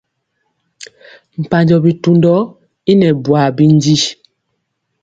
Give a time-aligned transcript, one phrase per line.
[1.41, 2.35] Mpanjɔ bitundɔ
[2.91, 3.97] i nɛ bwaa bindi.